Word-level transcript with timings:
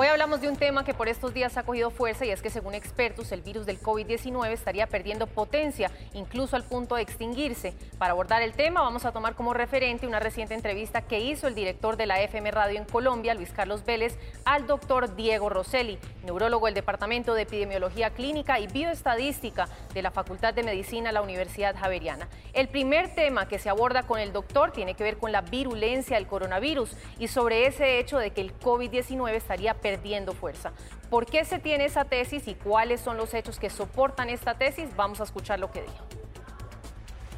Hoy 0.00 0.06
hablamos 0.06 0.40
de 0.40 0.48
un 0.48 0.54
tema 0.54 0.84
que 0.84 0.94
por 0.94 1.08
estos 1.08 1.34
días 1.34 1.56
ha 1.56 1.64
cogido 1.64 1.90
fuerza 1.90 2.24
y 2.24 2.30
es 2.30 2.40
que 2.40 2.50
según 2.50 2.72
expertos 2.72 3.32
el 3.32 3.42
virus 3.42 3.66
del 3.66 3.80
COVID-19 3.80 4.52
estaría 4.52 4.86
perdiendo 4.86 5.26
potencia, 5.26 5.90
incluso 6.14 6.54
al 6.54 6.62
punto 6.62 6.94
de 6.94 7.02
extinguirse. 7.02 7.74
Para 7.98 8.12
abordar 8.12 8.42
el 8.42 8.52
tema 8.52 8.80
vamos 8.80 9.04
a 9.04 9.10
tomar 9.10 9.34
como 9.34 9.54
referente 9.54 10.06
una 10.06 10.20
reciente 10.20 10.54
entrevista 10.54 11.02
que 11.02 11.18
hizo 11.18 11.48
el 11.48 11.56
director 11.56 11.96
de 11.96 12.06
la 12.06 12.22
FM 12.22 12.48
Radio 12.52 12.78
en 12.78 12.84
Colombia, 12.84 13.34
Luis 13.34 13.50
Carlos 13.50 13.84
Vélez, 13.84 14.16
al 14.44 14.68
doctor 14.68 15.16
Diego 15.16 15.48
Rosselli, 15.48 15.98
neurólogo 16.24 16.66
del 16.66 16.76
Departamento 16.76 17.34
de 17.34 17.42
Epidemiología 17.42 18.10
Clínica 18.10 18.60
y 18.60 18.68
Bioestadística 18.68 19.66
de 19.94 20.02
la 20.02 20.12
Facultad 20.12 20.54
de 20.54 20.62
Medicina 20.62 21.08
de 21.08 21.14
la 21.14 21.22
Universidad 21.22 21.74
Javeriana. 21.76 22.28
El 22.52 22.68
primer 22.68 23.16
tema 23.16 23.48
que 23.48 23.58
se 23.58 23.68
aborda 23.68 24.04
con 24.04 24.20
el 24.20 24.32
doctor 24.32 24.70
tiene 24.70 24.94
que 24.94 25.02
ver 25.02 25.16
con 25.16 25.32
la 25.32 25.40
virulencia 25.40 26.18
del 26.18 26.28
coronavirus 26.28 26.92
y 27.18 27.26
sobre 27.26 27.66
ese 27.66 27.98
hecho 27.98 28.18
de 28.18 28.30
que 28.30 28.42
el 28.42 28.56
COVID-19 28.60 29.32
estaría 29.32 29.74
perdiendo 29.74 29.87
perdiendo 29.88 30.32
fuerza. 30.32 30.72
¿Por 31.08 31.24
qué 31.24 31.44
se 31.44 31.58
tiene 31.58 31.86
esa 31.86 32.04
tesis 32.04 32.46
y 32.46 32.54
cuáles 32.54 33.00
son 33.00 33.16
los 33.16 33.32
hechos 33.32 33.58
que 33.58 33.70
soportan 33.70 34.28
esta 34.28 34.58
tesis? 34.58 34.94
Vamos 34.96 35.20
a 35.20 35.24
escuchar 35.24 35.58
lo 35.58 35.70
que 35.70 35.80
dijo. 35.82 36.04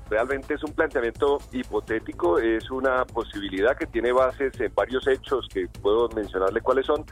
Realmente 0.09 0.55
es 0.55 0.65
un 0.65 0.73
planteamiento 0.73 1.39
hipotético, 1.53 2.41
es 2.41 2.69
una 2.73 3.05
posibilidad 3.05 3.77
que 3.77 3.87
tiene 3.87 4.11
bases 4.11 4.61
en 4.61 4.75
varios 4.75 5.07
hechos 5.07 5.47
que 5.55 5.69
puedo 5.69 6.09
mencionarle 6.09 6.61
cuáles 6.61 6.87
son, 6.87 7.05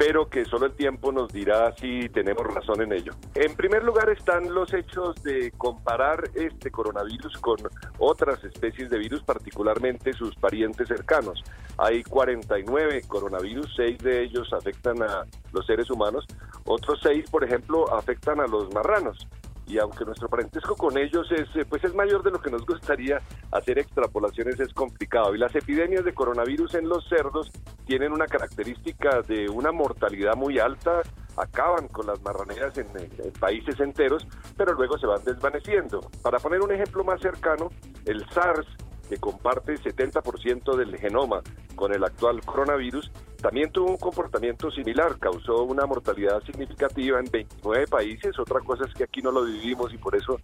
pero 0.00 0.30
que 0.30 0.46
solo 0.46 0.64
el 0.64 0.72
tiempo 0.72 1.12
nos 1.12 1.30
dirá 1.30 1.76
si 1.76 2.08
tenemos 2.08 2.46
razón 2.46 2.80
en 2.80 2.94
ello. 2.94 3.12
En 3.34 3.54
primer 3.54 3.84
lugar 3.84 4.08
están 4.08 4.54
los 4.54 4.72
hechos 4.72 5.22
de 5.22 5.52
comparar 5.58 6.24
este 6.34 6.70
coronavirus 6.70 7.36
con 7.36 7.58
otras 7.98 8.42
especies 8.42 8.88
de 8.88 8.96
virus, 8.96 9.22
particularmente 9.22 10.14
sus 10.14 10.34
parientes 10.36 10.88
cercanos. 10.88 11.44
Hay 11.76 12.02
49 12.02 13.02
coronavirus, 13.08 13.74
seis 13.76 13.98
de 13.98 14.22
ellos 14.22 14.50
afectan 14.54 15.02
a 15.02 15.26
los 15.52 15.66
seres 15.66 15.90
humanos, 15.90 16.24
otros 16.64 16.98
seis, 17.02 17.28
por 17.30 17.44
ejemplo, 17.44 17.94
afectan 17.94 18.40
a 18.40 18.46
los 18.46 18.72
marranos 18.72 19.28
y 19.70 19.78
aunque 19.78 20.04
nuestro 20.04 20.28
parentesco 20.28 20.74
con 20.74 20.98
ellos 20.98 21.30
es 21.30 21.48
eh, 21.54 21.64
pues 21.68 21.84
es 21.84 21.94
mayor 21.94 22.22
de 22.24 22.32
lo 22.32 22.40
que 22.40 22.50
nos 22.50 22.66
gustaría 22.66 23.20
hacer 23.52 23.78
extrapolaciones 23.78 24.58
es 24.58 24.72
complicado 24.74 25.34
y 25.34 25.38
las 25.38 25.54
epidemias 25.54 26.04
de 26.04 26.12
coronavirus 26.12 26.74
en 26.74 26.88
los 26.88 27.08
cerdos 27.08 27.50
tienen 27.86 28.12
una 28.12 28.26
característica 28.26 29.22
de 29.22 29.48
una 29.48 29.70
mortalidad 29.70 30.34
muy 30.34 30.58
alta 30.58 31.02
acaban 31.36 31.86
con 31.88 32.06
las 32.06 32.20
marraneras 32.22 32.76
en, 32.76 32.88
en, 32.98 33.32
países 33.38 33.78
enteros, 33.80 34.26
pero 34.56 34.74
luego 34.74 34.98
se 34.98 35.06
van 35.06 35.22
desvaneciendo. 35.24 36.00
Para 36.22 36.38
poner 36.38 36.60
un 36.60 36.72
ejemplo 36.72 37.02
más 37.04 37.20
cercano, 37.20 37.70
el 38.04 38.28
SARS 38.30 38.66
que 39.08 39.16
comparte 39.16 39.74
70% 39.74 40.76
del 40.76 40.96
genoma 40.98 41.40
con 41.76 41.94
el 41.94 42.04
actual 42.04 42.40
coronavirus, 42.44 43.10
también 43.40 43.70
tuvo 43.72 43.90
un 43.90 43.96
comportamiento 43.96 44.70
similar, 44.70 45.18
causó 45.18 45.64
una 45.64 45.86
mortalidad 45.86 46.42
significativa 46.42 47.18
en 47.18 47.26
29 47.30 47.86
países, 47.86 48.38
otra 48.38 48.60
cosa 48.60 48.84
es 48.86 48.94
que 48.94 49.04
aquí 49.04 49.22
no 49.22 49.30
lo 49.30 49.44
vivimos 49.44 49.92
y 49.92 49.98
por 49.98 50.14
eso 50.14 50.38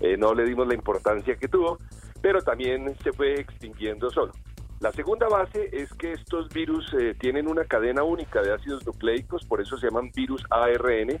eh, 0.00 0.16
no 0.16 0.34
le 0.34 0.44
dimos 0.44 0.66
la 0.66 0.74
importancia 0.74 1.36
que 1.36 1.48
tuvo, 1.48 1.78
pero 2.20 2.42
también 2.42 2.96
se 3.02 3.12
fue 3.12 3.34
extinguiendo 3.34 4.10
solo. 4.10 4.32
La 4.80 4.92
segunda 4.92 5.28
base 5.28 5.70
es 5.72 5.92
que 5.94 6.12
estos 6.12 6.48
virus 6.48 6.92
eh, 6.98 7.14
tienen 7.18 7.48
una 7.48 7.64
cadena 7.64 8.02
única 8.02 8.42
de 8.42 8.52
ácidos 8.52 8.84
nucleicos, 8.84 9.44
por 9.46 9.60
eso 9.60 9.76
se 9.78 9.86
llaman 9.86 10.10
virus 10.14 10.44
ARN, 10.50 11.20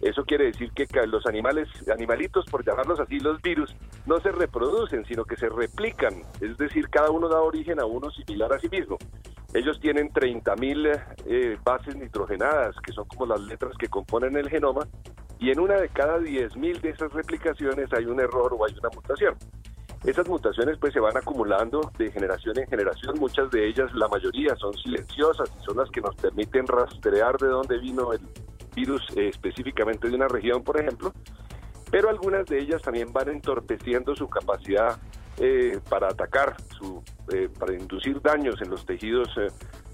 eso 0.00 0.24
quiere 0.24 0.46
decir 0.46 0.70
que 0.72 0.86
los 1.06 1.26
animales, 1.26 1.68
animalitos, 1.90 2.44
por 2.46 2.64
llamarlos 2.64 3.00
así, 3.00 3.18
los 3.18 3.40
virus, 3.40 3.74
no 4.04 4.20
se 4.20 4.30
reproducen, 4.30 5.04
sino 5.06 5.24
que 5.24 5.36
se 5.36 5.48
replican. 5.48 6.22
Es 6.40 6.56
decir, 6.58 6.88
cada 6.88 7.10
uno 7.10 7.28
da 7.28 7.40
origen 7.40 7.80
a 7.80 7.86
uno 7.86 8.10
similar 8.10 8.52
a 8.52 8.58
sí 8.58 8.68
mismo. 8.68 8.98
Ellos 9.56 9.80
tienen 9.80 10.10
30.000 10.10 11.16
eh, 11.24 11.58
bases 11.64 11.96
nitrogenadas, 11.96 12.76
que 12.84 12.92
son 12.92 13.06
como 13.06 13.24
las 13.24 13.40
letras 13.40 13.72
que 13.78 13.88
componen 13.88 14.36
el 14.36 14.50
genoma, 14.50 14.86
y 15.38 15.50
en 15.50 15.60
una 15.60 15.80
de 15.80 15.88
cada 15.88 16.18
10.000 16.18 16.80
de 16.80 16.90
esas 16.90 17.10
replicaciones 17.12 17.90
hay 17.92 18.04
un 18.04 18.20
error 18.20 18.54
o 18.58 18.66
hay 18.66 18.74
una 18.78 18.90
mutación. 18.94 19.34
Esas 20.04 20.28
mutaciones 20.28 20.76
pues 20.78 20.92
se 20.92 21.00
van 21.00 21.16
acumulando 21.16 21.90
de 21.96 22.10
generación 22.12 22.58
en 22.58 22.66
generación, 22.68 23.18
muchas 23.18 23.50
de 23.50 23.66
ellas, 23.66 23.90
la 23.94 24.08
mayoría 24.08 24.54
son 24.56 24.74
silenciosas 24.74 25.50
y 25.58 25.64
son 25.64 25.78
las 25.78 25.90
que 25.90 26.02
nos 26.02 26.14
permiten 26.16 26.66
rastrear 26.66 27.38
de 27.38 27.48
dónde 27.48 27.78
vino 27.78 28.12
el, 28.12 28.20
virus 28.76 29.02
eh, 29.16 29.28
específicamente 29.28 30.08
de 30.08 30.14
una 30.14 30.28
región, 30.28 30.62
por 30.62 30.78
ejemplo, 30.78 31.12
pero 31.90 32.10
algunas 32.10 32.44
de 32.46 32.60
ellas 32.60 32.82
también 32.82 33.10
van 33.12 33.30
entorpeciendo 33.30 34.14
su 34.14 34.28
capacidad 34.28 35.00
eh, 35.38 35.78
para 35.88 36.08
atacar, 36.08 36.56
su, 36.78 37.02
eh, 37.32 37.48
para 37.58 37.74
inducir 37.74 38.20
daños 38.22 38.60
en 38.62 38.70
los 38.70 38.84
tejidos 38.86 39.28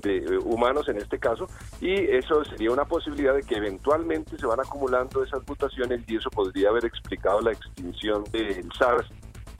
de, 0.03 0.39
humanos 0.39 0.89
en 0.89 0.99
este 0.99 1.19
caso, 1.19 1.47
y 1.81 1.93
eso 1.93 2.45
sería 2.45 2.73
una 2.73 2.85
posibilidad 2.85 3.35
de 3.35 3.43
que 3.43 3.57
eventualmente 3.57 4.37
se 4.37 4.47
van 4.47 4.59
acumulando 4.61 5.23
esas 5.23 5.41
mutaciones 5.47 6.03
y 6.09 6.17
eso 6.17 6.29
podría 6.31 6.71
haber 6.71 6.85
explicado 6.85 7.41
la 7.41 7.53
extinción 7.53 8.25
del 8.33 8.69
SARS 8.77 9.09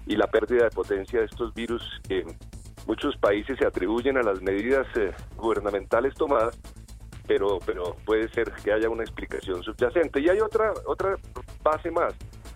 y 0.06 0.16
la 0.16 0.26
pérdida 0.26 0.65
de 0.65 0.70
potencia 0.70 1.20
de 1.20 1.26
estos 1.26 1.54
virus 1.54 1.82
que 2.09 2.25
muchos 2.88 3.16
países 3.19 3.56
se 3.56 3.64
atribuyen 3.64 4.16
a 4.16 4.22
las 4.22 4.43
medidas 4.43 4.87
gubernamentales 5.37 6.14
tomadas 6.14 6.59
pero, 7.26 7.59
pero 7.64 7.97
puede 8.04 8.28
ser 8.31 8.53
que 8.53 8.72
haya 8.72 8.88
una 8.88 9.04
explicación 9.04 9.62
subyacente. 9.62 10.20
Y 10.20 10.28
hay 10.28 10.41
otra, 10.41 10.72
otra 10.87 11.16
base 11.62 11.91
más, 11.91 12.14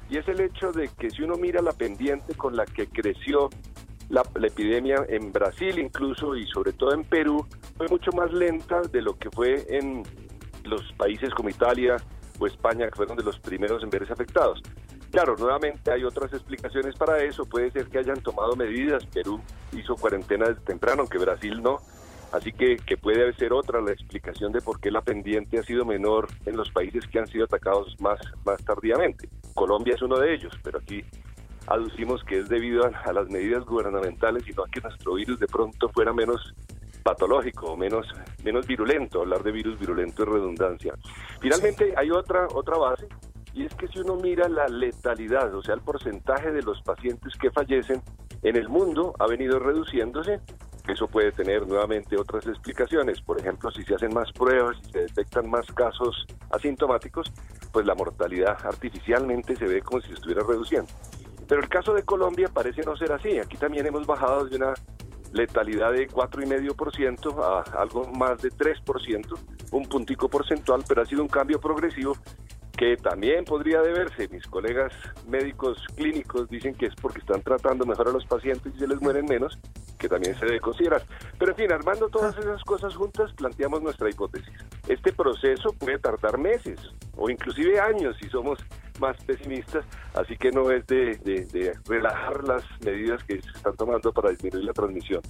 y 0.09 0.19
es 0.19 0.29
el 0.29 0.41
hecho 0.41 0.73
de 0.73 0.89
que 0.99 1.11
si 1.11 1.23
uno 1.23 1.37
mira 1.37 1.61
la 1.63 1.73
pendiente 1.73 2.35
con 2.35 2.57
la 2.57 2.65
que 2.65 2.87
creció 2.87 3.51
la, 4.09 4.23
epidemia 4.43 5.05
en 5.09 5.33
Brasil 5.33 5.79
incluso 5.79 6.37
y 6.37 6.47
sobre 6.47 6.73
todo 6.73 6.93
en 6.93 7.05
Perú, 7.05 7.47
fue 7.77 7.89
mucho 7.89 8.13
más 8.13 8.33
lenta 8.33 8.83
de 8.83 9.03
lo 9.03 9.19
que 9.19 9.31
fue 9.31 9.67
en 9.69 10.05
los 10.65 10.93
países 10.93 11.35
como 11.35 11.49
Italia 11.49 11.97
o 12.39 12.47
España, 12.47 12.89
que 12.89 12.97
fueron 12.97 13.17
de 13.17 13.25
los 13.25 13.39
primeros 13.41 13.83
en 13.83 13.91
verse 13.91 14.13
afectados. 14.13 14.63
Claro, 15.11 15.37
nuevamente 15.39 15.91
hay 15.91 16.05
otras 16.05 16.33
explicaciones 16.33 16.95
para 16.97 17.23
eso. 17.23 17.47
Puede 17.47 17.71
ser 17.71 17.87
que 17.87 17.99
hayan 17.99 18.21
tomado 18.21 18.55
medidas. 18.57 19.07
Perú 19.07 19.41
hizo 19.73 19.95
cuarentena 19.97 20.49
desde 20.49 20.61
temprano, 20.63 21.03
aunque 21.03 21.19
Brasil 21.19 21.63
no. 21.63 21.79
Así 22.33 22.53
que, 22.53 22.77
que 22.77 22.97
puede 22.97 23.33
ser 23.35 23.53
otra 23.53 23.81
la 23.81 23.93
explicación 23.93 24.53
de 24.53 24.61
por 24.61 24.81
qué 24.81 24.91
la 24.91 25.01
pendiente 25.01 25.59
ha 25.59 25.63
sido 25.63 25.85
menor 25.85 26.29
en 26.45 26.57
los 26.57 26.71
países 26.71 27.07
que 27.07 27.19
han 27.19 27.27
sido 27.27 27.45
atacados 27.45 27.97
más, 28.01 28.19
más 28.45 28.63
tardíamente. 28.65 29.29
Colombia 29.55 29.95
es 29.95 30.03
uno 30.03 30.19
de 30.19 30.35
ellos, 30.35 30.53
pero 30.63 30.79
aquí 30.79 31.05
aducimos 31.67 32.23
que 32.25 32.39
es 32.39 32.49
debido 32.49 32.85
a, 32.85 33.13
las 33.13 33.29
medidas 33.29 33.65
gubernamentales 33.65 34.47
y 34.49 34.53
no 34.53 34.65
a 34.65 34.69
que 34.69 34.81
nuestro 34.81 35.15
virus 35.15 35.39
de 35.39 35.47
pronto 35.47 35.89
fuera 35.89 36.13
menos 36.13 36.55
patológico, 37.03 37.77
menos, 37.77 38.07
menos 38.45 38.67
virulento. 38.67 39.21
Hablar 39.21 39.43
de 39.43 39.53
virus 39.53 39.79
virulento 39.79 40.23
es 40.23 40.29
redundancia. 40.29 40.95
Finalmente 41.41 41.95
hay 41.97 42.11
otra, 42.11 42.47
otra 42.53 42.77
base 42.77 43.07
y 43.55 43.65
es 43.65 43.75
que 43.75 43.89
si 43.89 44.01
uno 44.01 44.17
mira 44.17 44.49
la 44.49 44.67
letalidad, 44.69 45.55
o 45.55 45.63
sea, 45.63 45.75
el 45.75 45.81
porcentaje 45.81 46.53
de 46.53 46.63
los 46.63 46.83
pacientes 46.83 47.33
que 47.41 47.51
fallecen 47.51 48.03
en 48.43 48.57
el 48.57 48.69
mundo 48.69 49.15
ha 49.19 49.27
venido 49.27 49.59
reduciéndose 49.59 50.41
eso 50.93 51.09
puede 51.09 51.33
tener 51.33 51.67
nuevamente 51.67 52.17
otras 52.17 52.47
explicaciones. 52.47 53.21
Por 53.21 53.41
ejemplo, 53.41 53.71
si 53.71 53.83
se 53.83 53.95
hacen 53.95 54.15
más 54.15 54.33
pruebas, 54.33 54.77
si 54.85 54.93
se 54.93 54.99
detectan 55.01 55.51
más 55.51 55.67
casos 55.73 56.27
asintomáticos, 56.51 57.33
pues 57.73 57.87
la 57.87 57.95
mortalidad 57.95 58.57
artificialmente 58.65 59.57
se 59.57 59.67
ve 59.67 59.83
como 59.83 60.01
si 60.01 60.13
estuviera 60.13 60.43
reduciendo. 60.47 60.91
Pero 61.49 61.61
el 61.61 61.69
caso 61.69 61.95
de 61.95 62.03
Colombia 62.03 62.49
parece 62.53 62.83
no 62.83 62.97
ser 62.97 63.13
así. 63.13 63.39
Aquí 63.39 63.57
también 63.57 63.87
hemos 63.87 64.07
bajado 64.07 64.47
de 64.47 64.57
una 64.57 64.75
letalidad 65.33 65.93
de 65.93 66.09
4,5% 66.09 67.43
a 67.43 67.81
algo 67.81 68.07
más 68.13 68.41
de 68.43 68.51
3%, 68.51 69.39
un 69.73 69.89
puntico 69.89 70.29
porcentual, 70.29 70.83
pero 70.89 71.03
ha 71.03 71.07
sido 71.07 71.23
un 71.23 71.29
cambio 71.29 71.61
progresivo 71.61 72.17
que 72.77 72.97
también 72.97 73.45
podría 73.45 73.81
deberse, 73.81 74.29
mis 74.29 74.47
colegas 74.47 74.93
médicos 75.27 75.79
clínicos 75.97 76.49
dicen 76.51 76.75
que 76.75 76.87
es 76.87 76.95
porque 76.95 77.21
están 77.21 77.41
tratando 77.41 77.87
mejor 77.87 78.09
a 78.09 78.13
los 78.13 78.27
pacientes 78.27 78.75
y 78.75 78.79
se 78.79 78.87
les 78.87 79.01
mueren 79.01 79.25
menos, 79.25 79.59
que 80.07 80.15
también 80.15 80.39
se 80.39 80.47
debe 80.47 80.61
considerar. 80.61 81.03
Pero 81.39 81.53
en 81.53 81.57
fin, 81.57 81.73
armando 81.73 82.09
todas 82.09 82.37
esas 82.39 82.63
cosas 82.63 82.95
juntas, 82.95 83.33
planteamos 83.33 83.83
nuestra 83.83 84.09
hipótesis. 84.09 84.55
Este 84.89 85.13
proceso 85.13 85.73
puede 85.73 85.99
tardar 85.99 86.39
meses 86.39 86.79
o 87.17 87.29
inclusive 87.29 87.81
años 87.81 88.17
si 88.21 88.29
somos 88.29 88.59
más 89.01 89.17
pesimistas, 89.25 89.85
así 90.15 90.37
que 90.37 90.51
no 90.51 90.71
es 90.71 90.87
de, 90.87 91.17
de 91.17 91.77
relajar 91.87 92.45
las 92.45 92.65
medidas 92.81 93.23
que 93.25 93.43
se 93.43 93.51
están 93.51 93.77
tomando 93.77 94.13
para 94.13 94.31
disminuir 94.31 94.65
la 94.65 94.73
transmisión. 94.73 95.23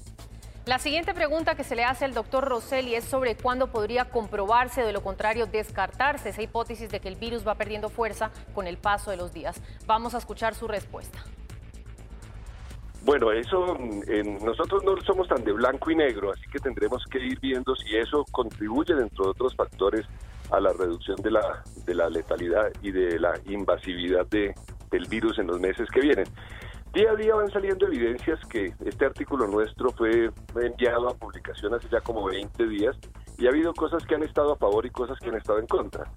La 0.67 0.81
siguiente 0.81 1.14
pregunta 1.14 1.55
que 1.55 1.62
se 1.62 1.76
le 1.76 1.84
hace 1.84 2.05
al 2.05 2.12
doctor 2.12 2.44
Rosselli 2.44 2.96
es 2.96 3.05
sobre 3.05 3.37
cuándo 3.37 3.69
podría 3.69 4.06
comprobarse, 4.06 4.82
de 4.82 4.93
lo 4.93 5.00
contrario 5.00 5.46
descartarse 5.46 6.31
esa 6.31 6.43
hipótesis 6.43 6.90
de 6.90 6.99
que 6.99 7.06
el 7.06 7.14
virus 7.14 7.46
va 7.46 7.55
perdiendo 7.55 7.88
fuerza 7.88 8.32
con 8.52 8.67
el 8.67 8.76
paso 8.76 9.12
de 9.12 9.17
los 9.17 9.32
días. 9.32 9.62
Vamos 9.87 10.17
a 10.17 10.19
escuchar 10.19 10.56
su 10.56 10.67
respuesta. 10.67 11.20
Bueno, 13.06 13.30
eso 13.30 13.78
nosotros 14.44 14.82
no 14.82 15.00
somos 15.02 15.28
tan 15.28 15.44
de 15.44 15.52
blanco 15.52 15.92
y 15.92 15.94
negro, 15.94 16.32
así 16.32 16.42
que 16.50 16.58
tendremos 16.58 17.04
que 17.08 17.20
ir 17.20 17.38
viendo 17.38 17.76
si 17.76 17.96
eso 17.96 18.24
contribuye 18.32 18.96
dentro 18.96 19.26
de 19.26 19.30
otros 19.30 19.54
factores 19.54 20.04
a 20.50 20.58
la 20.58 20.72
reducción 20.72 21.14
de 21.22 21.30
la, 21.30 21.62
de 21.84 21.94
la 21.94 22.10
letalidad 22.10 22.72
y 22.82 22.90
de 22.90 23.20
la 23.20 23.34
invasividad 23.46 24.26
de, 24.26 24.52
del 24.90 25.06
virus 25.06 25.38
en 25.38 25.46
los 25.46 25.60
meses 25.60 25.88
que 25.88 26.00
vienen. 26.00 26.26
Día 26.94 27.12
a 27.12 27.14
día 27.14 27.36
van 27.36 27.48
saliendo 27.52 27.86
evidencias 27.86 28.40
que 28.48 28.74
este 28.84 29.06
artículo 29.06 29.46
nuestro 29.46 29.90
fue 29.90 30.32
enviado 30.60 31.08
a 31.08 31.14
publicación 31.14 31.74
hace 31.74 31.88
ya 31.88 32.00
como 32.00 32.24
20 32.24 32.66
días 32.66 32.96
y 33.38 33.46
ha 33.46 33.50
habido 33.50 33.72
cosas 33.72 34.04
que 34.04 34.16
han 34.16 34.24
estado 34.24 34.54
a 34.54 34.56
favor 34.56 34.84
y 34.84 34.90
cosas 34.90 35.16
que 35.20 35.28
han 35.28 35.36
estado 35.36 35.60
en 35.60 35.68
contra. 35.68 36.10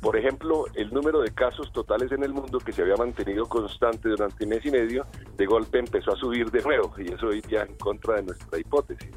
Por 0.00 0.16
ejemplo, 0.16 0.66
el 0.74 0.92
número 0.92 1.20
de 1.20 1.32
casos 1.32 1.72
totales 1.72 2.12
en 2.12 2.22
el 2.22 2.32
mundo 2.32 2.58
que 2.58 2.72
se 2.72 2.82
había 2.82 2.96
mantenido 2.96 3.46
constante 3.46 4.08
durante 4.08 4.46
mes 4.46 4.64
y 4.64 4.70
medio, 4.70 5.04
de 5.36 5.46
golpe 5.46 5.78
empezó 5.78 6.12
a 6.12 6.16
subir 6.16 6.50
de 6.50 6.62
nuevo 6.62 6.92
y 6.98 7.12
eso 7.12 7.32
iría 7.32 7.62
en 7.62 7.74
contra 7.76 8.16
de 8.16 8.24
nuestra 8.24 8.58
hipótesis. 8.58 9.10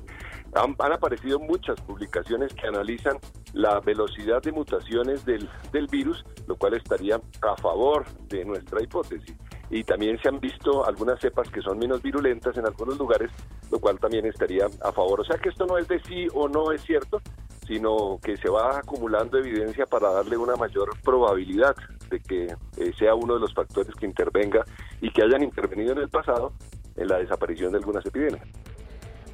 Han, 0.55 0.75
aparecido 0.91 1.39
muchas 1.39 1.79
publicaciones 1.81 2.53
que 2.55 2.67
analizan 2.67 3.17
la 3.53 3.79
velocidad 3.81 4.41
de 4.41 4.51
mutaciones 4.51 5.23
del, 5.25 5.47
del 5.71 5.85
virus, 5.87 6.25
lo 6.47 6.55
cual 6.55 6.73
estaría 6.73 7.21
a 7.41 7.55
favor 7.57 8.05
de 8.27 8.45
nuestra 8.45 8.81
hipótesis. 8.81 9.35
Y 9.69 9.83
también 9.83 10.19
se 10.19 10.29
han 10.29 10.39
visto 10.39 10.85
algunas 10.85 11.19
cepas 11.19 11.49
que 11.49 11.61
son 11.61 11.77
menos 11.77 12.01
virulentas 12.01 12.57
en 12.57 12.65
algunos 12.65 12.97
lugares, 12.97 13.31
lo 13.69 13.79
cual 13.79 13.99
también 13.99 14.25
estaría 14.25 14.65
a 14.65 14.91
favor. 14.91 15.21
O 15.21 15.23
sea 15.23 15.37
que 15.37 15.49
esto 15.49 15.67
no 15.67 15.77
es 15.77 15.87
de 15.87 15.99
sí 16.01 16.27
o 16.33 16.47
no 16.49 16.71
es 16.71 16.81
cierto, 16.81 17.21
sino 17.69 18.19
que 18.24 18.36
se 18.36 18.50
va 18.50 18.80
acumulando 18.80 19.38
evidencia 19.38 19.86
para 19.86 20.10
darle 20.10 20.36
una 20.38 20.56
mayor 20.56 20.89
probabilidad 21.04 21.75
de 22.10 22.19
que 22.19 22.45
eh, 22.45 22.92
sea 22.98 23.13
uno 23.13 23.36
de 23.36 23.42
los 23.42 23.54
factores 23.54 23.94
que 23.94 24.07
intervenga 24.07 24.66
y 25.00 25.12
que 25.12 25.21
hayan 25.21 25.44
intervenido 25.44 25.92
en 25.92 26.00
el 26.00 26.10
pasado 26.10 26.51
en 26.95 27.07
la 27.07 27.19
desaparición 27.19 27.71
de 27.71 27.77
algunas 27.77 28.04
epidemias. 28.07 28.44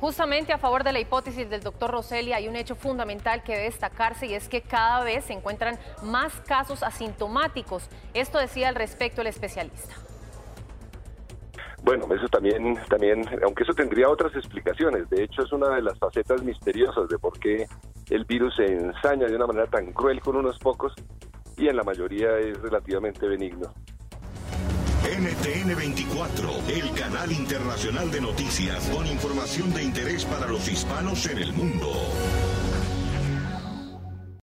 Justamente 0.01 0.51
a 0.51 0.57
favor 0.57 0.83
de 0.83 0.91
la 0.91 0.99
hipótesis 0.99 1.49
del 1.49 1.61
doctor 1.61 1.91
Rosselli 1.91 2.33
hay 2.33 2.49
un 2.49 2.57
hecho 2.57 2.75
fundamental 2.75 3.41
que 3.41 3.53
debe 3.53 3.63
destacarse 3.65 4.25
y 4.25 4.33
es 4.33 4.49
que 4.49 4.61
cada 4.61 5.05
vez 5.05 5.23
se 5.23 5.33
encuentran 5.33 5.79
más 6.03 6.33
casos 6.41 6.83
asintomáticos. 6.83 7.89
Esto 8.13 8.37
decía 8.37 8.67
al 8.67 8.75
respecto 8.75 9.21
el 9.21 9.27
especialista. 9.27 9.95
Bueno, 11.83 12.13
eso 12.13 12.27
también, 12.27 12.77
también, 12.89 13.25
aunque 13.45 13.63
eso 13.63 13.73
tendría 13.73 14.09
otras 14.09 14.35
explicaciones, 14.35 15.09
de 15.09 15.23
hecho 15.23 15.43
es 15.43 15.53
una 15.53 15.69
de 15.69 15.83
las 15.83 15.97
facetas 15.97 16.43
misteriosas 16.43 17.07
de 17.07 17.17
por 17.17 17.39
qué 17.39 17.65
el 18.09 18.25
virus 18.25 18.55
se 18.55 18.65
ensaña 18.65 19.27
de 19.27 19.35
una 19.35 19.47
manera 19.47 19.67
tan 19.67 19.91
cruel 19.91 20.19
con 20.21 20.35
unos 20.35 20.59
pocos 20.59 20.93
y 21.57 21.67
en 21.67 21.75
la 21.75 21.83
mayoría 21.83 22.37
es 22.37 22.61
relativamente 22.61 23.27
benigno. 23.27 23.73
NTN 25.05 25.75
24, 25.75 26.49
el 26.67 26.91
canal 26.99 27.31
internacional 27.31 28.09
de 28.11 28.21
noticias 28.21 28.89
con 28.89 29.05
información 29.05 29.71
de 29.73 29.83
interés 29.83 30.25
para 30.25 30.47
los 30.47 30.67
hispanos 30.67 31.27
en 31.27 31.37
el 31.37 31.53
mundo. 31.53 31.91